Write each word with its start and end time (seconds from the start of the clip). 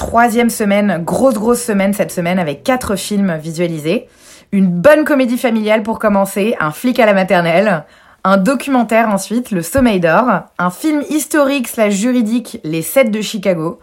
Troisième 0.00 0.48
semaine, 0.48 1.02
grosse 1.04 1.34
grosse 1.34 1.62
semaine 1.62 1.92
cette 1.92 2.10
semaine 2.10 2.38
avec 2.38 2.64
quatre 2.64 2.96
films 2.96 3.36
visualisés. 3.36 4.08
Une 4.50 4.66
bonne 4.66 5.04
comédie 5.04 5.36
familiale 5.36 5.82
pour 5.82 5.98
commencer, 5.98 6.56
un 6.58 6.70
flic 6.70 6.98
à 6.98 7.04
la 7.04 7.12
maternelle, 7.12 7.84
un 8.24 8.38
documentaire 8.38 9.10
ensuite, 9.10 9.50
Le 9.50 9.60
Sommeil 9.60 10.00
d'or, 10.00 10.44
un 10.58 10.70
film 10.70 11.02
historique 11.10 11.68
slash 11.68 11.92
juridique, 11.92 12.60
Les 12.64 12.80
7 12.80 13.10
de 13.10 13.20
Chicago, 13.20 13.78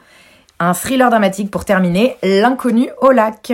un 0.58 0.73
thriller 0.73 1.11
dramatique 1.11 1.52
pour 1.52 1.66
terminer, 1.66 2.17
L'inconnu 2.23 2.89
au 2.99 3.11
lac. 3.11 3.53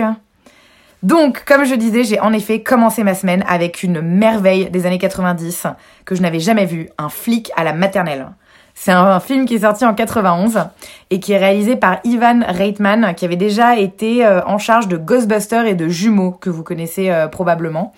Donc, 1.02 1.44
comme 1.44 1.66
je 1.66 1.74
disais, 1.74 2.02
j'ai 2.02 2.18
en 2.18 2.32
effet 2.32 2.62
commencé 2.62 3.04
ma 3.04 3.14
semaine 3.14 3.44
avec 3.46 3.82
une 3.82 4.00
merveille 4.00 4.70
des 4.70 4.86
années 4.86 4.98
90 4.98 5.66
que 6.06 6.14
je 6.14 6.22
n'avais 6.22 6.40
jamais 6.40 6.64
vue, 6.64 6.88
un 6.96 7.10
flic 7.10 7.52
à 7.56 7.62
la 7.62 7.74
maternelle. 7.74 8.28
C'est 8.74 8.92
un, 8.92 9.20
film 9.20 9.46
qui 9.46 9.54
est 9.54 9.60
sorti 9.60 9.84
en 9.84 9.94
91 9.94 10.64
et 11.10 11.20
qui 11.20 11.32
est 11.32 11.38
réalisé 11.38 11.76
par 11.76 11.98
Ivan 12.04 12.40
Reitman, 12.46 13.14
qui 13.14 13.24
avait 13.24 13.36
déjà 13.36 13.76
été 13.78 14.26
euh, 14.26 14.44
en 14.46 14.58
charge 14.58 14.88
de 14.88 14.96
Ghostbusters 14.96 15.66
et 15.66 15.74
de 15.74 15.88
Jumeaux, 15.88 16.32
que 16.32 16.50
vous 16.50 16.64
connaissez 16.64 17.10
euh, 17.10 17.28
probablement. 17.28 17.94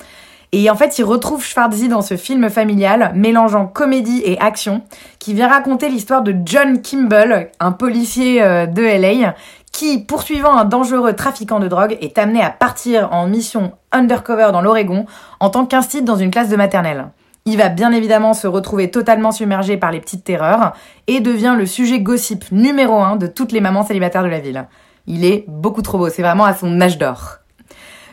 Et 0.52 0.70
en 0.70 0.76
fait, 0.76 0.98
il 0.98 1.04
retrouve 1.04 1.44
Schwarzy 1.44 1.88
dans 1.88 2.02
ce 2.02 2.16
film 2.16 2.48
familial, 2.50 3.12
mélangeant 3.14 3.66
comédie 3.66 4.22
et 4.24 4.38
action, 4.38 4.82
qui 5.18 5.34
vient 5.34 5.48
raconter 5.48 5.88
l'histoire 5.88 6.22
de 6.22 6.34
John 6.44 6.80
Kimball, 6.80 7.50
un 7.58 7.72
policier 7.72 8.42
euh, 8.42 8.66
de 8.66 8.82
LA, 8.82 9.34
qui, 9.72 9.98
poursuivant 9.98 10.56
un 10.56 10.64
dangereux 10.64 11.14
trafiquant 11.14 11.58
de 11.58 11.68
drogue, 11.68 11.98
est 12.00 12.16
amené 12.16 12.42
à 12.42 12.50
partir 12.50 13.12
en 13.12 13.26
mission 13.26 13.72
undercover 13.92 14.50
dans 14.52 14.60
l'Oregon 14.60 15.06
en 15.40 15.50
tant 15.50 15.66
qu'institut 15.66 16.04
dans 16.04 16.16
une 16.16 16.30
classe 16.30 16.48
de 16.48 16.56
maternelle. 16.56 17.08
Il 17.48 17.56
va 17.58 17.68
bien 17.68 17.92
évidemment 17.92 18.34
se 18.34 18.48
retrouver 18.48 18.90
totalement 18.90 19.30
submergé 19.30 19.76
par 19.76 19.92
les 19.92 20.00
petites 20.00 20.24
terreurs 20.24 20.72
et 21.06 21.20
devient 21.20 21.54
le 21.56 21.64
sujet 21.64 22.00
gossip 22.00 22.44
numéro 22.50 22.98
un 22.98 23.14
de 23.14 23.28
toutes 23.28 23.52
les 23.52 23.60
mamans 23.60 23.84
célibataires 23.84 24.24
de 24.24 24.28
la 24.28 24.40
ville. 24.40 24.66
Il 25.06 25.24
est 25.24 25.44
beaucoup 25.46 25.82
trop 25.82 25.96
beau, 25.96 26.08
c'est 26.08 26.22
vraiment 26.22 26.44
à 26.44 26.54
son 26.54 26.80
âge 26.80 26.98
d'or. 26.98 27.38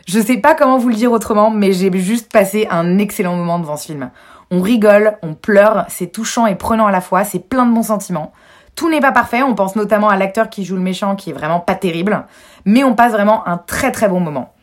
Je 0.06 0.20
sais 0.20 0.38
pas 0.38 0.54
comment 0.54 0.78
vous 0.78 0.89
le 0.89 0.95
dire 0.95 1.11
autrement, 1.11 1.50
mais 1.50 1.73
j'ai 1.73 1.92
juste 1.98 2.31
passé 2.31 2.67
un 2.70 3.00
excellent 3.00 3.36
moment 3.36 3.58
devant 3.58 3.76
ce 3.76 3.88
film. 3.88 4.11
On 4.52 4.61
rigole, 4.61 5.17
on 5.23 5.34
pleure, 5.34 5.86
c'est 5.88 6.11
touchant 6.11 6.45
et 6.45 6.54
prenant 6.54 6.86
à 6.86 6.92
la 6.92 7.02
fois, 7.02 7.23
c'est 7.23 7.39
plein 7.39 7.66
de 7.66 7.73
bons 7.73 7.88
sentiments. 7.88 8.34
Tout 8.76 8.92
n'est 8.92 9.00
pas 9.00 9.11
parfait, 9.11 9.42
on 9.42 9.56
pense 9.56 9.76
notamment 9.76 10.09
à 10.09 10.16
l'acteur 10.16 10.52
qui 10.52 10.64
joue 10.64 10.76
le 10.76 10.81
méchant 10.84 11.16
qui 11.16 11.31
est 11.31 11.34
vraiment 11.34 11.59
pas 11.59 11.73
terrible, 11.73 12.28
mais 12.66 12.84
on 12.84 12.94
passe 12.94 13.14
vraiment 13.14 13.48
un 13.48 13.58
très 13.58 13.92
très 13.92 14.09
bon 14.09 14.20
moment. 14.20 14.54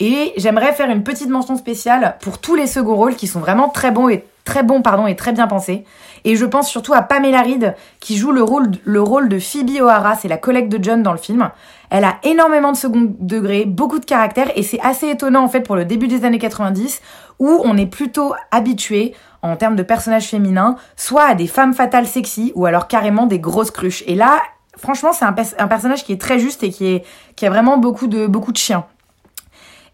Et 0.00 0.32
j'aimerais 0.36 0.72
faire 0.72 0.90
une 0.90 1.04
petite 1.04 1.28
mention 1.28 1.56
spéciale 1.56 2.16
pour 2.20 2.38
tous 2.38 2.54
les 2.54 2.66
seconds 2.66 2.96
rôles 2.96 3.14
qui 3.14 3.26
sont 3.26 3.40
vraiment 3.40 3.68
très 3.68 3.90
bons 3.90 4.08
et 4.08 4.24
très 4.44 4.62
bons 4.62 4.82
pardon 4.82 5.06
et 5.06 5.16
très 5.16 5.32
bien 5.32 5.46
pensés. 5.46 5.84
Et 6.24 6.36
je 6.36 6.44
pense 6.44 6.68
surtout 6.68 6.94
à 6.94 7.02
Pamela 7.02 7.42
Reed 7.42 7.74
qui 8.00 8.16
joue 8.16 8.32
le 8.32 8.42
rôle 8.42 8.70
le 8.84 9.00
rôle 9.00 9.28
de 9.28 9.38
Phoebe 9.38 9.80
O'Hara, 9.80 10.16
c'est 10.16 10.28
la 10.28 10.36
collègue 10.36 10.68
de 10.68 10.82
John 10.82 11.02
dans 11.02 11.12
le 11.12 11.18
film. 11.18 11.48
Elle 11.90 12.04
a 12.04 12.16
énormément 12.24 12.72
de 12.72 12.76
second 12.76 13.14
degré, 13.20 13.64
beaucoup 13.66 14.00
de 14.00 14.04
caractère 14.04 14.50
et 14.56 14.62
c'est 14.62 14.80
assez 14.80 15.08
étonnant 15.08 15.44
en 15.44 15.48
fait 15.48 15.60
pour 15.60 15.76
le 15.76 15.84
début 15.84 16.08
des 16.08 16.24
années 16.24 16.38
90 16.38 17.00
où 17.38 17.60
on 17.64 17.76
est 17.76 17.86
plutôt 17.86 18.34
habitué 18.50 19.14
en 19.42 19.56
termes 19.56 19.76
de 19.76 19.82
personnages 19.82 20.28
féminins, 20.28 20.76
soit 20.96 21.24
à 21.24 21.34
des 21.34 21.46
femmes 21.46 21.74
fatales 21.74 22.06
sexy 22.06 22.52
ou 22.54 22.66
alors 22.66 22.88
carrément 22.88 23.26
des 23.26 23.38
grosses 23.38 23.70
cruches. 23.70 24.02
Et 24.06 24.14
là, 24.14 24.40
franchement, 24.78 25.12
c'est 25.12 25.26
un, 25.26 25.34
un 25.58 25.68
personnage 25.68 26.02
qui 26.02 26.12
est 26.12 26.20
très 26.20 26.38
juste 26.38 26.62
et 26.62 26.70
qui 26.70 26.86
est 26.86 27.04
qui 27.36 27.46
a 27.46 27.50
vraiment 27.50 27.76
beaucoup 27.76 28.06
de 28.06 28.26
beaucoup 28.26 28.52
de 28.52 28.56
chiens. 28.56 28.86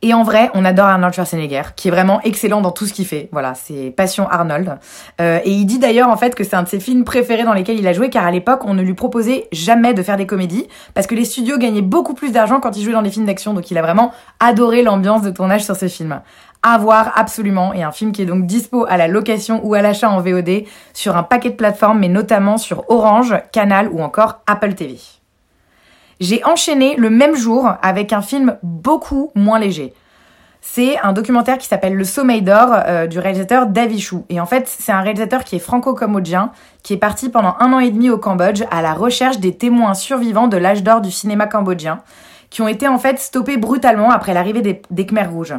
Et 0.03 0.15
en 0.15 0.23
vrai, 0.23 0.51
on 0.55 0.65
adore 0.65 0.87
Arnold 0.87 1.13
Schwarzenegger, 1.13 1.63
qui 1.77 1.89
est 1.89 1.91
vraiment 1.91 2.23
excellent 2.23 2.63
dans 2.63 2.71
tout 2.71 2.87
ce 2.87 2.95
qu'il 2.95 3.05
fait. 3.05 3.29
Voilà, 3.33 3.55
c'est 3.55 3.91
passion 3.95 4.27
Arnold. 4.29 4.79
Euh, 5.21 5.41
et 5.45 5.51
il 5.51 5.67
dit 5.67 5.79
d'ailleurs 5.79 6.09
en 6.09 6.17
fait 6.17 6.35
que 6.35 6.43
c'est 6.43 6.57
un 6.57 6.63
de 6.63 6.69
ses 6.69 6.81
films 6.81 7.05
préférés 7.05 7.45
dans 7.45 7.53
lesquels 7.53 7.79
il 7.79 7.87
a 7.87 7.93
joué, 7.93 8.09
car 8.09 8.25
à 8.25 8.31
l'époque, 8.31 8.63
on 8.65 8.73
ne 8.73 8.83
lui 8.83 8.95
proposait 8.95 9.47
jamais 9.53 9.93
de 9.93 10.03
faire 10.03 10.17
des 10.17 10.27
comédies, 10.27 10.67
parce 10.95 11.07
que 11.07 11.15
les 11.15 11.27
studios 11.27 11.59
gagnaient 11.59 11.83
beaucoup 11.83 12.15
plus 12.15 12.33
d'argent 12.33 12.61
quand 12.61 12.79
il 12.79 12.83
jouait 12.83 12.95
dans 12.95 13.03
des 13.03 13.11
films 13.11 13.27
d'action. 13.27 13.53
Donc 13.53 13.71
il 13.71 13.77
a 13.77 13.83
vraiment 13.83 14.11
adoré 14.39 14.83
l'ambiance 14.83 15.21
de 15.21 15.31
tournage 15.31 15.65
sur 15.65 15.77
ce 15.77 15.87
film. 15.87 16.23
À 16.63 16.79
voir 16.79 17.13
absolument, 17.17 17.75
et 17.75 17.83
un 17.83 17.93
film 17.93 18.13
qui 18.13 18.23
est 18.23 18.27
donc 18.27 18.47
dispo 18.47 18.87
à 18.89 18.97
la 18.97 19.07
location 19.07 19.61
ou 19.65 19.75
à 19.75 19.83
l'achat 19.83 20.09
en 20.09 20.21
VOD 20.21 20.65
sur 20.95 21.19
un 21.19 21.23
paquet 21.23 21.51
de 21.51 21.57
plateformes, 21.57 21.99
mais 21.99 22.09
notamment 22.09 22.57
sur 22.57 22.89
Orange, 22.89 23.35
Canal 23.53 23.91
ou 23.93 24.03
encore 24.03 24.41
Apple 24.47 24.73
TV. 24.73 24.97
J'ai 26.21 26.45
enchaîné 26.45 26.97
le 26.97 27.09
même 27.09 27.35
jour 27.35 27.73
avec 27.81 28.13
un 28.13 28.21
film 28.21 28.59
beaucoup 28.63 29.33
moins 29.35 29.59
léger. 29.59 29.95
C'est 30.61 30.99
un 31.01 31.15
documentaire 31.15 31.57
qui 31.57 31.67
s'appelle 31.67 31.95
Le 31.95 32.05
Sommeil 32.05 32.43
d'or 32.43 32.69
euh, 32.73 33.07
du 33.07 33.19
réalisateur 33.19 33.67
Davy 33.67 33.99
Chou. 33.99 34.27
Et 34.29 34.39
en 34.39 34.45
fait, 34.45 34.69
c'est 34.69 34.93
un 34.93 35.01
réalisateur 35.01 35.45
qui 35.45 35.57
est 35.57 35.61
franco-cambodgien, 35.61 36.53
qui 36.83 36.93
est 36.93 36.99
parti 36.99 37.31
pendant 37.31 37.57
un 37.59 37.73
an 37.73 37.79
et 37.79 37.91
demi 37.91 38.11
au 38.11 38.19
Cambodge 38.19 38.63
à 38.71 38.83
la 38.83 38.93
recherche 38.93 39.39
des 39.39 39.57
témoins 39.57 39.95
survivants 39.95 40.49
de 40.49 40.59
l'âge 40.59 40.83
d'or 40.83 41.01
du 41.01 41.11
cinéma 41.11 41.47
cambodgien, 41.47 42.03
qui 42.51 42.61
ont 42.61 42.69
été 42.69 42.87
en 42.87 42.99
fait 42.99 43.19
stoppés 43.19 43.57
brutalement 43.57 44.11
après 44.11 44.35
l'arrivée 44.35 44.61
des, 44.61 44.83
des 44.91 45.07
Khmers 45.07 45.33
rouges. 45.33 45.55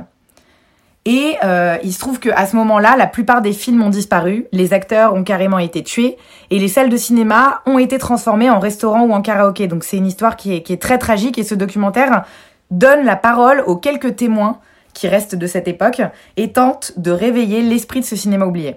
Et 1.06 1.36
euh, 1.44 1.78
il 1.84 1.94
se 1.94 2.00
trouve 2.00 2.20
qu'à 2.20 2.46
ce 2.46 2.56
moment-là, 2.58 2.96
la 2.96 3.08
plupart 3.08 3.42
des 3.42 3.54
films 3.54 3.82
ont 3.82 3.90
disparu, 3.90 4.46
les 4.52 4.72
acteurs 4.72 5.16
ont 5.16 5.24
carrément 5.24 5.58
été 5.58 5.84
tués, 5.84 6.18
et 6.52 6.60
les 6.60 6.68
salles 6.68 6.90
de 6.90 6.98
cinéma 6.98 7.62
ont 7.66 7.80
été 7.80 7.98
transformées 7.98 8.52
en 8.52 8.60
restaurants 8.60 9.06
ou 9.06 9.12
en 9.12 9.22
karaoké. 9.22 9.68
Donc 9.68 9.84
c'est 9.84 9.98
une 9.98 10.06
histoire 10.06 10.36
qui 10.36 10.54
est 10.54 10.82
très 10.82 11.00
tragique, 11.00 11.40
et 11.40 11.44
ce 11.44 11.56
documentaire 11.56 12.26
donne 12.70 13.04
la 13.04 13.16
parole 13.16 13.64
aux 13.66 13.78
quelques 13.78 14.16
témoins 14.16 14.60
qui 14.94 15.08
restent 15.08 15.36
de 15.36 15.48
cette 15.48 15.68
époque, 15.68 16.02
et 16.38 16.52
tente 16.52 16.94
de 16.98 17.12
réveiller 17.12 17.64
l'esprit 17.64 18.02
de 18.02 18.06
ce 18.06 18.16
cinéma 18.16 18.46
oublié. 18.46 18.76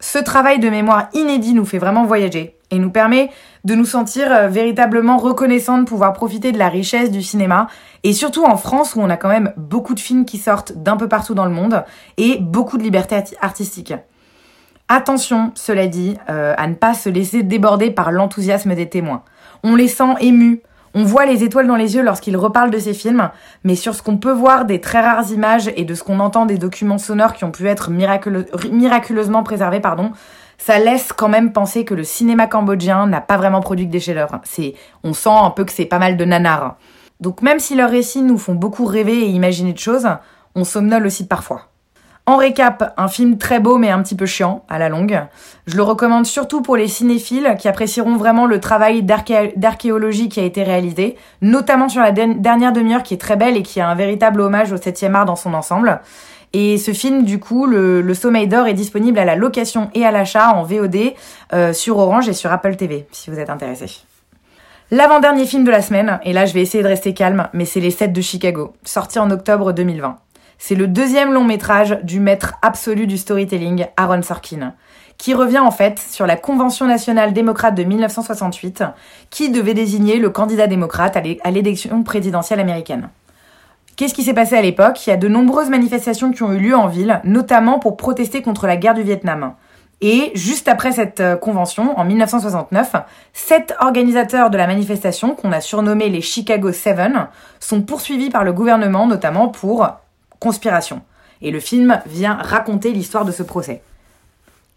Ce 0.00 0.18
travail 0.18 0.58
de 0.58 0.68
mémoire 0.68 1.08
inédit 1.12 1.54
nous 1.54 1.64
fait 1.64 1.78
vraiment 1.78 2.04
voyager, 2.04 2.56
et 2.72 2.78
nous 2.78 2.90
permet 2.90 3.30
de 3.64 3.76
nous 3.76 3.84
sentir 3.84 4.32
euh, 4.32 4.48
véritablement 4.48 5.18
reconnaissants 5.18 5.78
de 5.78 5.84
pouvoir 5.84 6.12
profiter 6.14 6.50
de 6.50 6.58
la 6.58 6.68
richesse 6.68 7.12
du 7.12 7.22
cinéma 7.22 7.68
et 8.02 8.12
surtout 8.12 8.44
en 8.44 8.56
France 8.56 8.96
où 8.96 9.00
on 9.00 9.10
a 9.10 9.16
quand 9.16 9.28
même 9.28 9.52
beaucoup 9.56 9.94
de 9.94 10.00
films 10.00 10.24
qui 10.24 10.38
sortent 10.38 10.72
d'un 10.72 10.96
peu 10.96 11.06
partout 11.06 11.34
dans 11.34 11.44
le 11.44 11.52
monde 11.52 11.84
et 12.16 12.38
beaucoup 12.40 12.78
de 12.78 12.82
liberté 12.82 13.22
artistique. 13.40 13.94
Attention, 14.88 15.52
cela 15.54 15.86
dit, 15.86 16.16
euh, 16.28 16.54
à 16.58 16.66
ne 16.66 16.74
pas 16.74 16.94
se 16.94 17.08
laisser 17.08 17.42
déborder 17.42 17.90
par 17.90 18.10
l'enthousiasme 18.10 18.74
des 18.74 18.88
témoins. 18.88 19.22
On 19.62 19.76
les 19.76 19.88
sent 19.88 20.14
émus, 20.20 20.62
on 20.94 21.04
voit 21.04 21.24
les 21.24 21.44
étoiles 21.44 21.66
dans 21.66 21.76
les 21.76 21.94
yeux 21.94 22.02
lorsqu'ils 22.02 22.36
reparlent 22.36 22.70
de 22.70 22.78
ces 22.78 22.92
films, 22.92 23.30
mais 23.64 23.76
sur 23.76 23.94
ce 23.94 24.02
qu'on 24.02 24.18
peut 24.18 24.32
voir 24.32 24.64
des 24.64 24.80
très 24.80 25.00
rares 25.00 25.30
images 25.30 25.70
et 25.76 25.84
de 25.84 25.94
ce 25.94 26.02
qu'on 26.02 26.20
entend 26.20 26.46
des 26.46 26.58
documents 26.58 26.98
sonores 26.98 27.34
qui 27.34 27.44
ont 27.44 27.50
pu 27.50 27.66
être 27.66 27.90
miraculeusement 27.90 29.42
préservés, 29.42 29.80
pardon, 29.80 30.12
ça 30.64 30.78
laisse 30.78 31.12
quand 31.12 31.28
même 31.28 31.52
penser 31.52 31.84
que 31.84 31.92
le 31.92 32.04
cinéma 32.04 32.46
cambodgien 32.46 33.08
n'a 33.08 33.20
pas 33.20 33.36
vraiment 33.36 33.60
produit 33.60 33.86
que 33.86 33.90
des 33.90 33.98
chefs-d'œuvre. 33.98 34.40
C'est, 34.44 34.74
on 35.02 35.12
sent 35.12 35.28
un 35.32 35.50
peu 35.50 35.64
que 35.64 35.72
c'est 35.72 35.86
pas 35.86 35.98
mal 35.98 36.16
de 36.16 36.24
nanars. 36.24 36.76
Donc 37.20 37.42
même 37.42 37.58
si 37.58 37.74
leurs 37.74 37.90
récits 37.90 38.22
nous 38.22 38.38
font 38.38 38.54
beaucoup 38.54 38.84
rêver 38.84 39.22
et 39.22 39.26
imaginer 39.26 39.72
de 39.72 39.78
choses, 39.80 40.06
on 40.54 40.62
somnole 40.62 41.04
aussi 41.04 41.26
parfois. 41.26 41.62
En 42.26 42.36
récap, 42.36 42.94
un 42.96 43.08
film 43.08 43.38
très 43.38 43.58
beau 43.58 43.76
mais 43.76 43.90
un 43.90 44.00
petit 44.04 44.14
peu 44.14 44.24
chiant 44.24 44.64
à 44.68 44.78
la 44.78 44.88
longue. 44.88 45.20
Je 45.66 45.76
le 45.76 45.82
recommande 45.82 46.26
surtout 46.26 46.62
pour 46.62 46.76
les 46.76 46.86
cinéphiles 46.86 47.56
qui 47.58 47.66
apprécieront 47.66 48.14
vraiment 48.14 48.46
le 48.46 48.60
travail 48.60 49.02
d'archéologie 49.02 50.28
qui 50.28 50.38
a 50.38 50.44
été 50.44 50.62
réalisé, 50.62 51.16
notamment 51.40 51.88
sur 51.88 52.02
la 52.02 52.12
dernière 52.12 52.72
demi-heure 52.72 53.02
qui 53.02 53.14
est 53.14 53.20
très 53.20 53.34
belle 53.34 53.56
et 53.56 53.64
qui 53.64 53.80
a 53.80 53.88
un 53.88 53.96
véritable 53.96 54.40
hommage 54.40 54.70
au 54.70 54.76
7e 54.76 55.14
art 55.14 55.24
dans 55.24 55.34
son 55.34 55.54
ensemble. 55.54 56.00
Et 56.52 56.76
ce 56.76 56.92
film, 56.92 57.24
du 57.24 57.38
coup, 57.38 57.66
le, 57.66 58.14
Sommeil 58.14 58.46
d'or 58.46 58.66
est 58.66 58.74
disponible 58.74 59.18
à 59.18 59.24
la 59.24 59.36
location 59.36 59.90
et 59.94 60.04
à 60.04 60.10
l'achat 60.10 60.54
en 60.54 60.64
VOD 60.64 61.14
euh, 61.52 61.72
sur 61.72 61.98
Orange 61.98 62.28
et 62.28 62.34
sur 62.34 62.52
Apple 62.52 62.76
TV, 62.76 63.06
si 63.10 63.30
vous 63.30 63.38
êtes 63.38 63.50
intéressé. 63.50 63.86
L'avant-dernier 64.90 65.46
film 65.46 65.64
de 65.64 65.70
la 65.70 65.80
semaine, 65.80 66.20
et 66.22 66.34
là 66.34 66.44
je 66.44 66.52
vais 66.52 66.60
essayer 66.60 66.82
de 66.82 66.88
rester 66.88 67.14
calme, 67.14 67.48
mais 67.54 67.64
c'est 67.64 67.80
Les 67.80 67.90
7 67.90 68.12
de 68.12 68.20
Chicago, 68.20 68.74
sorti 68.84 69.18
en 69.18 69.30
octobre 69.30 69.72
2020. 69.72 70.18
C'est 70.58 70.74
le 70.74 70.86
deuxième 70.86 71.32
long 71.32 71.44
métrage 71.44 71.98
du 72.02 72.20
maître 72.20 72.54
absolu 72.60 73.06
du 73.06 73.16
storytelling, 73.16 73.86
Aaron 73.96 74.20
Sorkin, 74.20 74.74
qui 75.16 75.32
revient 75.32 75.60
en 75.60 75.70
fait 75.70 75.98
sur 75.98 76.26
la 76.26 76.36
Convention 76.36 76.86
nationale 76.86 77.32
démocrate 77.32 77.74
de 77.74 77.84
1968, 77.84 78.84
qui 79.30 79.50
devait 79.50 79.72
désigner 79.72 80.18
le 80.18 80.28
candidat 80.28 80.66
démocrate 80.66 81.16
à 81.16 81.50
l'élection 81.50 82.02
présidentielle 82.02 82.60
américaine. 82.60 83.08
Qu'est-ce 83.96 84.14
qui 84.14 84.22
s'est 84.22 84.34
passé 84.34 84.56
à 84.56 84.62
l'époque? 84.62 85.06
Il 85.06 85.10
y 85.10 85.12
a 85.12 85.16
de 85.16 85.28
nombreuses 85.28 85.68
manifestations 85.68 86.32
qui 86.32 86.42
ont 86.42 86.52
eu 86.52 86.58
lieu 86.58 86.74
en 86.74 86.86
ville, 86.86 87.20
notamment 87.24 87.78
pour 87.78 87.96
protester 87.96 88.40
contre 88.42 88.66
la 88.66 88.76
guerre 88.76 88.94
du 88.94 89.02
Vietnam. 89.02 89.54
Et 90.00 90.32
juste 90.34 90.66
après 90.66 90.90
cette 90.90 91.20
euh, 91.20 91.36
convention, 91.36 91.96
en 91.96 92.04
1969, 92.04 92.96
sept 93.32 93.74
organisateurs 93.80 94.50
de 94.50 94.56
la 94.56 94.66
manifestation, 94.66 95.36
qu'on 95.36 95.52
a 95.52 95.60
surnommés 95.60 96.08
les 96.08 96.20
Chicago 96.22 96.72
Seven, 96.72 97.28
sont 97.60 97.82
poursuivis 97.82 98.30
par 98.30 98.42
le 98.42 98.52
gouvernement, 98.52 99.06
notamment 99.06 99.48
pour 99.48 99.86
conspiration. 100.40 101.02
Et 101.40 101.52
le 101.52 101.60
film 101.60 102.00
vient 102.06 102.34
raconter 102.34 102.92
l'histoire 102.92 103.24
de 103.24 103.30
ce 103.30 103.44
procès. 103.44 103.82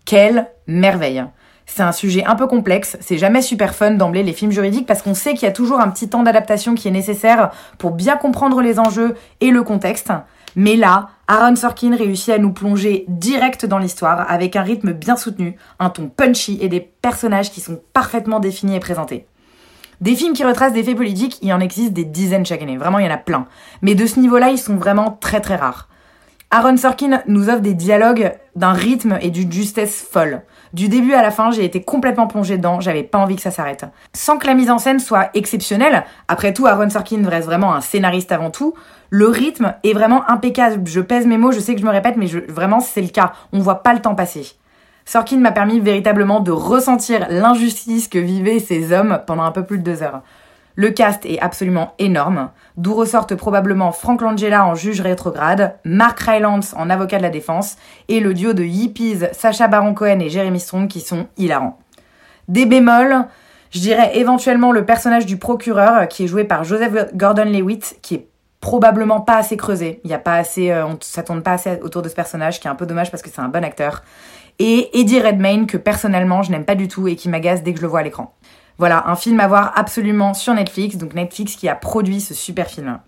Quelle 0.06 0.48
merveille 0.68 1.26
c'est 1.66 1.84
un 1.84 1.92
sujet 1.92 2.24
un 2.26 2.36
peu 2.36 2.48
complexe, 2.48 2.98
c'est 3.02 3.18
jamais 3.18 3.42
super 3.42 3.76
fun 3.76 3.92
d'emblée 3.92 4.24
les 4.24 4.34
films 4.34 4.52
juridiques 4.52 4.86
parce 4.86 5.02
qu'on 5.02 5.14
sait 5.14 5.34
qu'il 5.34 5.44
y 5.44 5.50
a 5.50 5.52
toujours 5.52 5.80
un 5.80 5.90
petit 5.90 6.10
temps 6.10 6.24
d'adaptation 6.24 6.76
qui 6.76 6.88
est 6.88 6.92
nécessaire 6.92 7.52
pour 7.78 7.92
bien 7.92 8.18
comprendre 8.18 8.62
les 8.62 8.80
enjeux 8.80 9.16
et 9.42 9.52
le 9.52 9.64
contexte. 9.64 10.12
Mais 10.56 10.76
là, 10.78 11.10
Aaron 11.28 11.56
Sorkin 11.56 11.96
réussit 11.96 12.34
à 12.34 12.38
nous 12.38 12.54
plonger 12.54 13.06
direct 13.08 13.66
dans 13.66 13.78
l'histoire 13.78 14.30
avec 14.32 14.56
un 14.56 14.62
rythme 14.62 14.94
bien 14.94 15.18
soutenu, 15.18 15.58
un 15.80 15.90
ton 15.90 16.08
punchy 16.08 16.58
et 16.62 16.70
des 16.70 16.80
personnages 16.80 17.52
qui 17.52 17.60
sont 17.60 17.82
parfaitement 17.94 18.40
définis 18.40 18.76
et 18.76 18.80
présentés. 18.80 19.28
Des 20.02 20.16
films 20.16 20.34
qui 20.34 20.44
retracent 20.44 20.74
des 20.74 20.84
faits 20.84 20.96
politiques, 20.96 21.40
il 21.42 21.52
en 21.54 21.60
existe 21.60 21.94
des 21.94 22.06
dizaines 22.06 22.46
chaque 22.46 22.62
année, 22.62 22.78
vraiment 22.78 23.00
il 23.00 23.06
y 23.06 23.10
en 23.10 23.14
a 23.14 23.18
plein. 23.18 23.48
Mais 23.82 23.96
de 23.96 24.06
ce 24.06 24.20
niveau-là, 24.20 24.50
ils 24.50 24.58
sont 24.58 24.76
vraiment 24.76 25.18
très 25.20 25.42
très 25.42 25.56
rares. 25.56 25.90
Aaron 26.52 26.78
Sorkin 26.78 27.22
nous 27.28 27.50
offre 27.50 27.62
des 27.62 27.74
dialogues 27.74 28.32
d'un 28.56 28.72
rythme 28.72 29.18
et 29.22 29.30
d'une 29.30 29.52
justesse 29.52 30.08
folle. 30.10 30.44
Du 30.74 30.88
début 30.90 31.14
à 31.14 31.22
la 31.22 31.32
fin, 31.32 31.52
j'ai 31.52 31.66
été 31.66 31.82
complètement 31.82 32.28
plongée 32.28 32.58
dedans, 32.58 32.80
j'avais 32.80 33.04
pas 33.04 33.18
envie 33.18 33.36
que 33.36 33.42
ça 33.42 33.52
s'arrête. 33.52 33.86
Sans 34.14 34.38
que 34.38 34.48
la 34.48 34.54
mise 34.54 34.70
en 34.70 34.78
scène 34.78 35.00
soit 35.00 35.30
exceptionnelle, 35.34 36.06
après 36.28 36.54
tout, 36.54 36.68
Aaron 36.68 36.90
Sorkin 36.90 37.28
reste 37.28 37.48
vraiment 37.48 37.74
un 37.74 37.82
scénariste 37.82 38.32
avant 38.32 38.52
tout, 38.52 38.74
le 39.10 39.28
rythme 39.28 39.74
est 39.84 39.94
vraiment 39.94 40.30
impeccable. 40.30 40.88
Je 40.88 41.02
pèse 41.02 41.26
mes 41.26 41.38
mots, 41.38 41.52
je 41.52 41.60
sais 41.60 41.76
que 41.76 41.82
je 41.82 41.86
me 41.86 41.92
répète, 41.92 42.16
mais 42.16 42.28
vraiment 42.48 42.80
c'est 42.80 43.02
le 43.02 43.10
cas. 43.10 43.34
On 43.52 43.60
voit 43.60 43.84
pas 43.84 43.94
le 43.94 44.02
temps 44.02 44.16
passer. 44.16 44.56
Sorkin 45.06 45.38
m'a 45.38 45.52
permis 45.52 45.80
véritablement 45.80 46.40
de 46.40 46.52
ressentir 46.52 47.28
l'injustice 47.30 48.08
que 48.08 48.18
vivaient 48.18 48.60
ces 48.60 48.92
hommes 48.92 49.22
pendant 49.28 49.44
un 49.44 49.52
peu 49.52 49.64
plus 49.64 49.78
de 49.78 49.84
deux 49.84 50.04
heures. 50.04 50.22
Le 50.76 50.90
cast 50.90 51.26
est 51.26 51.40
absolument 51.40 51.94
énorme, 52.00 52.50
d'où 52.76 52.94
ressortent 52.94 53.36
probablement 53.36 53.92
Frank 53.94 54.22
Langella 54.22 54.66
en 54.66 54.76
juge 54.76 55.00
rétrograde, 55.00 55.76
Mark 55.86 56.20
Rylance 56.20 56.74
en 56.78 56.90
avocat 56.90 57.18
de 57.18 57.24
la 57.24 57.30
défense, 57.30 57.78
et 58.10 58.20
le 58.20 58.34
duo 58.34 58.54
de 58.54 58.64
hippies 58.64 59.20
Sacha 59.32 59.68
Baron 59.68 59.94
Cohen 59.94 60.20
et 60.20 60.30
Jeremy 60.30 60.60
Strong 60.60 60.88
qui 60.88 61.00
sont 61.00 61.28
hilarants. 61.38 61.80
Des 62.50 62.66
bémols, 62.66 63.26
je 63.72 63.80
dirais 63.80 64.18
éventuellement 64.18 64.72
le 64.72 64.86
personnage 64.86 65.26
du 65.26 65.38
procureur 65.38 66.08
qui 66.08 66.26
est 66.26 66.28
joué 66.28 66.44
par 66.44 66.64
Joseph 66.64 67.14
Gordon-Lewitt, 67.16 67.98
qui 68.02 68.16
est 68.16 68.28
probablement 68.60 69.22
pas 69.22 69.38
assez 69.38 69.58
creusé. 69.58 70.02
Il 70.04 70.12
y 70.12 70.14
a 70.14 70.20
pas 70.20 70.36
assez, 70.36 70.72
euh, 70.72 70.86
on, 70.86 70.98
ça 71.00 71.24
tourne 71.24 71.44
pas 71.44 71.54
assez 71.54 71.80
autour 71.82 72.02
de 72.02 72.10
ce 72.10 72.16
personnage, 72.16 72.60
qui 72.60 72.68
est 72.68 72.72
un 72.72 72.76
peu 72.76 72.86
dommage 72.86 73.12
parce 73.12 73.24
que 73.24 73.30
c'est 73.30 73.42
un 73.42 73.48
bon 73.48 73.64
acteur. 73.64 74.04
Et 74.60 75.00
Eddie 75.00 75.20
Redmayne 75.20 75.68
que 75.68 75.78
personnellement 75.78 76.42
je 76.42 76.52
n'aime 76.52 76.66
pas 76.66 76.76
du 76.76 76.88
tout 76.88 77.08
et 77.08 77.16
qui 77.16 77.30
m'agace 77.30 77.64
dès 77.64 77.74
que 77.74 77.78
je 77.78 77.84
le 77.84 77.90
vois 77.90 78.00
à 78.00 78.04
l'écran. 78.04 78.34
Voilà, 78.78 79.08
un 79.08 79.16
film 79.16 79.40
à 79.40 79.48
voir 79.48 79.72
absolument 79.76 80.34
sur 80.34 80.54
Netflix, 80.54 80.98
donc 80.98 81.14
Netflix 81.14 81.56
qui 81.56 81.70
a 81.70 81.76
produit 81.76 82.20
ce 82.20 82.34
super 82.34 82.68
film. 82.68 83.00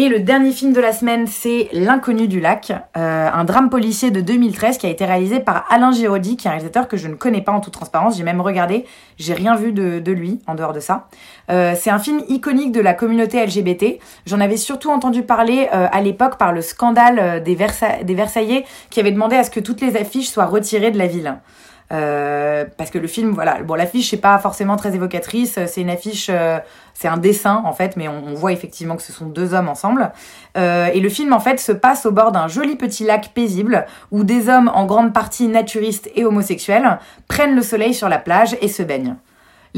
Et 0.00 0.08
le 0.08 0.20
dernier 0.20 0.52
film 0.52 0.72
de 0.72 0.80
la 0.80 0.92
semaine, 0.92 1.26
c'est 1.26 1.68
L'inconnu 1.72 2.28
du 2.28 2.38
lac, 2.38 2.70
euh, 2.96 3.28
un 3.34 3.42
drame 3.42 3.68
policier 3.68 4.12
de 4.12 4.20
2013 4.20 4.78
qui 4.78 4.86
a 4.86 4.90
été 4.90 5.04
réalisé 5.04 5.40
par 5.40 5.64
Alain 5.70 5.90
Giraudy, 5.90 6.36
qui 6.36 6.46
est 6.46 6.50
un 6.50 6.52
réalisateur 6.52 6.86
que 6.86 6.96
je 6.96 7.08
ne 7.08 7.14
connais 7.14 7.40
pas 7.40 7.50
en 7.50 7.58
toute 7.58 7.72
transparence. 7.72 8.16
J'ai 8.16 8.22
même 8.22 8.40
regardé, 8.40 8.84
j'ai 9.18 9.34
rien 9.34 9.56
vu 9.56 9.72
de, 9.72 10.12
lui 10.12 10.38
en 10.46 10.54
dehors 10.54 10.72
de 10.72 10.78
ça. 10.78 11.08
Euh, 11.50 11.74
c'est 11.76 11.90
un 11.90 11.98
film 11.98 12.22
iconique 12.28 12.70
de 12.70 12.80
la 12.80 12.94
communauté 12.94 13.44
LGBT. 13.44 13.98
J'en 14.24 14.38
avais 14.38 14.56
surtout 14.56 14.92
entendu 14.92 15.24
parler 15.24 15.68
euh, 15.74 15.88
à 15.90 16.00
l'époque 16.00 16.38
par 16.38 16.52
le 16.52 16.62
scandale 16.62 17.42
des, 17.42 17.58
des 18.04 18.14
Versaillais 18.14 18.64
qui 18.90 19.00
avait 19.00 19.10
demandé 19.10 19.34
à 19.34 19.42
ce 19.42 19.50
que 19.50 19.58
toutes 19.58 19.80
les 19.80 19.96
affiches 19.96 20.28
soient 20.28 20.46
retirées 20.46 20.92
de 20.92 20.98
la 20.98 21.08
ville. 21.08 21.34
Euh, 21.90 22.66
parce 22.76 22.90
que 22.90 22.98
le 22.98 23.06
film, 23.06 23.32
voilà, 23.32 23.62
bon, 23.62 23.74
l'affiche 23.74 24.10
c'est 24.10 24.18
pas 24.18 24.38
forcément 24.38 24.76
très 24.76 24.94
évocatrice. 24.94 25.58
C'est 25.66 25.80
une 25.80 25.90
affiche, 25.90 26.28
euh, 26.30 26.58
c'est 26.92 27.08
un 27.08 27.16
dessin 27.16 27.62
en 27.64 27.72
fait, 27.72 27.96
mais 27.96 28.08
on, 28.08 28.34
voit 28.34 28.52
effectivement 28.52 28.96
que 28.96 29.02
ce 29.02 29.12
sont 29.12 29.26
deux 29.26 29.54
hommes 29.54 29.68
ensemble. 29.68 30.12
Euh, 30.56 30.88
et 30.92 31.00
le 31.00 31.08
film 31.08 31.32
en 31.32 31.40
fait 31.40 31.58
se 31.58 31.72
passe 31.72 32.04
au 32.04 32.12
bord 32.12 32.32
d'un 32.32 32.48
joli 32.48 32.76
petit 32.76 33.04
lac 33.04 33.32
paisible 33.34 33.86
où 34.10 34.22
des 34.24 34.48
hommes 34.48 34.70
en 34.74 34.84
grande 34.84 35.12
partie 35.12 35.48
naturistes 35.48 36.10
et 36.14 36.24
homosexuels 36.24 36.98
prennent 37.26 37.54
le 37.54 37.62
soleil 37.62 37.94
sur 37.94 38.08
la 38.08 38.18
plage 38.18 38.56
et 38.60 38.68
se 38.68 38.82
baignent. 38.82 39.16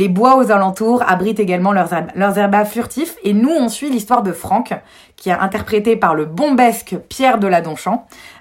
Les 0.00 0.08
bois 0.08 0.38
aux 0.38 0.50
alentours 0.50 1.02
abritent 1.06 1.40
également 1.40 1.72
leurs, 1.72 2.66
furtifs 2.66 3.16
et 3.22 3.34
nous 3.34 3.50
on 3.50 3.68
suit 3.68 3.90
l'histoire 3.90 4.22
de 4.22 4.32
Franck, 4.32 4.72
qui 5.16 5.28
est 5.28 5.32
interprété 5.32 5.94
par 5.94 6.14
le 6.14 6.24
bombesque 6.24 6.96
Pierre 7.10 7.36
de 7.36 7.46
la 7.46 7.60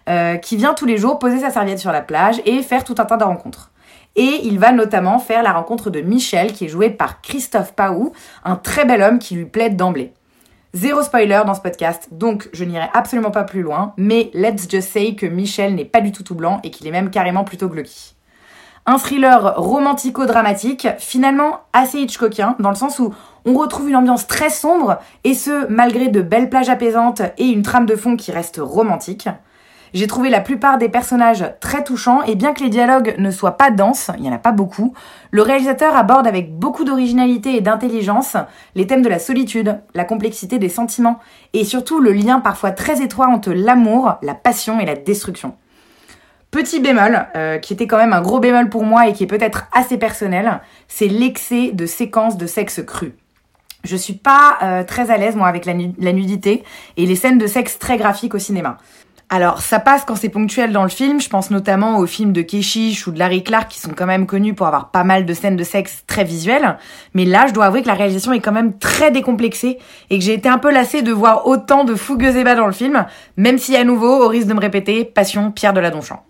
euh, 0.08 0.38
qui 0.38 0.56
vient 0.56 0.74
tous 0.74 0.86
les 0.86 0.96
jours 0.96 1.20
poser 1.20 1.40
sa 1.40 1.50
serviette 1.50 1.80
sur 1.80 1.92
la 1.92 2.00
plage 2.00 2.42
et 2.46 2.62
faire 2.62 2.86
tout 2.86 2.96
un 2.98 3.04
tas 3.04 3.18
de 3.18 3.26
rencontres. 3.26 3.72
Et 4.16 4.40
il 4.44 4.58
va 4.58 4.72
notamment 4.72 5.20
faire 5.20 5.44
la 5.44 5.52
rencontre 5.52 5.90
de 5.90 6.00
Michel, 6.00 6.54
qui 6.54 6.64
est 6.64 6.70
joué 6.70 6.92
par 6.92 7.20
Christophe 7.20 7.74
Paou, 7.74 8.14
un 8.46 8.56
très 8.56 8.86
bel 8.86 9.02
homme 9.02 9.20
qui 9.20 9.36
lui 9.36 9.44
plaide 9.44 9.76
d'emblée. 9.76 10.14
Zéro 10.74 11.02
spoiler 11.04 11.42
dans 11.46 11.56
ce 11.56 11.62
podcast, 11.62 12.08
donc 12.14 12.48
je 12.54 12.64
n'irai 12.64 12.88
absolument 12.94 13.32
pas 13.32 13.44
plus 13.44 13.64
loin, 13.64 13.94
mais 13.98 14.32
let's 14.34 14.66
just 14.70 14.92
say 14.92 15.14
que 15.14 15.26
Michel 15.26 15.76
n'est 15.76 15.84
pas 15.84 16.00
du 16.00 16.14
tout 16.14 16.24
tout 16.24 16.36
blanc 16.36 16.62
et 16.64 16.72
qu'il 16.72 16.88
est 16.88 16.92
même 16.92 17.10
carrément 17.10 17.44
plutôt 17.44 17.68
glucky. 17.68 18.16
Un 18.86 18.98
thriller 18.98 19.54
romantico-dramatique, 19.58 20.88
finalement 20.98 21.60
assez 21.74 22.00
Hitchcockien, 22.00 22.56
dans 22.60 22.70
le 22.70 22.76
sens 22.76 23.00
où 23.00 23.14
on 23.46 23.54
retrouve 23.54 23.90
une 23.90 23.96
ambiance 23.96 24.28
très 24.28 24.50
sombre, 24.50 24.98
et 25.24 25.34
ce, 25.34 25.68
malgré 25.68 26.08
de 26.08 26.22
belles 26.22 26.50
plages 26.50 26.70
apaisantes 26.70 27.22
et 27.38 27.48
une 27.48 27.62
trame 27.62 27.86
de 27.86 27.96
fond 27.96 28.16
qui 28.16 28.32
reste 28.32 28.60
romantique. 28.62 29.30
J'ai 29.94 30.06
trouvé 30.06 30.30
la 30.30 30.42
plupart 30.42 30.78
des 30.78 30.90
personnages 30.90 31.46
très 31.60 31.84
touchants, 31.84 32.22
et 32.24 32.36
bien 32.36 32.54
que 32.54 32.64
les 32.64 32.70
dialogues 32.70 33.16
ne 33.18 33.32
soient 33.32 33.58
pas 33.58 33.72
denses, 33.72 34.12
il 34.18 34.24
n'y 34.24 34.30
en 34.30 34.36
a 34.36 34.40
pas 34.40 34.52
beaucoup, 34.52 34.94
le 35.32 35.42
réalisateur 35.42 35.96
aborde 35.96 36.28
avec 36.28 36.58
beaucoup 36.58 36.84
d'originalité 36.84 37.56
et 37.56 37.62
d'intelligence 37.62 38.38
les 38.76 38.86
thèmes 38.86 39.02
de 39.02 39.10
la 39.10 39.20
solitude, 39.20 39.80
la 39.96 40.06
complexité 40.06 40.60
des 40.60 40.70
sentiments, 40.70 41.20
et 41.54 41.64
surtout 41.64 42.00
le 42.00 42.12
lien 42.12 42.40
parfois 42.40 42.72
très 42.72 43.02
étroit 43.02 43.28
entre 43.28 43.52
l'amour, 43.52 44.16
la 44.22 44.36
passion 44.36 44.80
et 44.80 44.86
la 44.86 44.96
destruction. 44.96 45.56
Petit 46.52 46.80
bémol, 46.80 47.28
euh, 47.36 47.60
qui 47.60 47.74
était 47.74 47.86
quand 47.86 47.98
même 47.98 48.14
un 48.14 48.22
gros 48.22 48.40
bémol 48.40 48.70
pour 48.70 48.84
moi 48.84 49.08
et 49.08 49.14
qui 49.14 49.24
est 49.24 49.28
peut-être 49.28 49.68
assez 49.72 49.98
personnel, 49.98 50.62
c'est 50.88 51.08
l'excès 51.08 51.72
de 51.74 51.86
séquences 51.86 52.38
de 52.38 52.48
sexe 52.48 52.82
cru. 52.86 53.14
Je 53.84 53.96
suis 53.96 54.14
pas 54.14 54.58
euh, 54.64 54.84
très 54.84 55.12
à 55.12 55.18
l'aise 55.18 55.36
moi 55.36 55.48
avec 55.48 55.66
la, 55.66 55.74
nudité 55.74 56.64
et 56.98 57.06
les 57.06 57.16
scènes 57.16 57.38
de 57.38 57.46
sexe 57.46 57.78
très 57.78 57.98
graphiques 57.98 58.34
au 58.34 58.40
cinéma. 58.40 58.78
Alors 59.30 59.62
ça 59.62 59.80
passe 59.80 60.06
quand 60.06 60.16
c'est 60.16 60.30
ponctuel 60.30 60.72
dans 60.72 60.82
le 60.82 60.90
film, 60.90 61.22
je 61.22 61.30
pense 61.30 61.52
notamment 61.52 62.00
aux 62.00 62.08
films 62.08 62.34
de 62.34 62.42
Keshish 62.42 63.06
ou 63.06 63.12
de 63.12 63.20
Larry 63.20 63.44
Clark 63.44 63.70
qui 63.70 63.80
sont 63.80 63.92
quand 63.96 64.08
même 64.08 64.26
connus 64.26 64.56
pour 64.56 64.66
avoir 64.66 64.90
pas 64.90 65.04
mal 65.04 65.28
de 65.28 65.34
scènes 65.36 65.56
de 65.56 65.64
sexe 65.64 66.04
très 66.08 66.24
visuelles, 66.24 66.80
mais 67.14 67.26
là 67.26 67.46
je 67.48 67.54
dois 67.54 67.66
avouer 67.66 67.84
que 67.84 67.88
la 67.88 67.94
réalisation 67.94 68.34
est 68.34 68.40
quand 68.40 68.52
même 68.52 68.80
très 68.80 69.12
décomplexée 69.12 69.78
et 70.10 70.18
que 70.18 70.26
j'ai 70.26 70.34
été 70.34 70.50
un 70.50 70.58
peu 70.58 70.72
lassée 70.72 71.04
de 71.04 71.12
voir 71.12 71.46
autant 71.46 71.84
de 71.84 71.94
fougueux 71.94 72.36
ébats 72.38 72.56
dans 72.56 72.66
le 72.66 72.74
film, 72.74 73.06
même 73.38 73.60
si 73.60 73.76
à 73.76 73.84
nouveau, 73.84 74.26
au 74.26 74.28
risque 74.28 74.48
de 74.48 74.56
me 74.56 74.60
répéter, 74.60 75.06
passion 75.06 75.52
Pierre 75.52 75.74
de 75.74 75.80
la 75.80 75.92
Donchamp. 75.92 76.24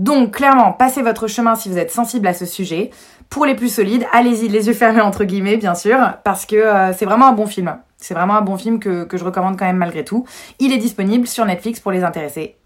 Donc 0.00 0.34
clairement, 0.34 0.72
passez 0.72 1.02
votre 1.02 1.26
chemin 1.26 1.54
si 1.56 1.68
vous 1.68 1.76
êtes 1.76 1.90
sensible 1.90 2.26
à 2.26 2.32
ce 2.32 2.46
sujet. 2.46 2.90
Pour 3.28 3.44
les 3.44 3.54
plus 3.54 3.68
solides, 3.68 4.06
allez-y 4.12 4.48
les 4.48 4.66
yeux 4.66 4.72
fermés 4.72 5.02
entre 5.02 5.24
guillemets, 5.24 5.58
bien 5.58 5.74
sûr, 5.74 5.98
parce 6.24 6.46
que 6.46 6.56
euh, 6.56 6.94
c'est 6.94 7.04
vraiment 7.04 7.26
un 7.26 7.32
bon 7.32 7.46
film. 7.46 7.76
C'est 7.98 8.14
vraiment 8.14 8.34
un 8.36 8.40
bon 8.40 8.56
film 8.56 8.80
que, 8.80 9.04
que 9.04 9.18
je 9.18 9.24
recommande 9.24 9.58
quand 9.58 9.66
même 9.66 9.76
malgré 9.76 10.02
tout. 10.02 10.24
Il 10.58 10.72
est 10.72 10.78
disponible 10.78 11.26
sur 11.26 11.44
Netflix 11.44 11.80
pour 11.80 11.92
les 11.92 12.02
intéressés. 12.02 12.56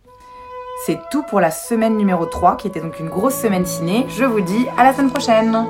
C'est 0.86 1.00
tout 1.10 1.24
pour 1.24 1.40
la 1.40 1.50
semaine 1.50 1.96
numéro 1.96 2.24
3, 2.24 2.56
qui 2.56 2.68
était 2.68 2.80
donc 2.80 3.00
une 3.00 3.08
grosse 3.08 3.34
semaine 3.34 3.66
ciné. 3.66 4.06
Je 4.16 4.24
vous 4.24 4.40
dis 4.40 4.66
à 4.78 4.84
la 4.84 4.92
semaine 4.92 5.10
prochaine 5.10 5.66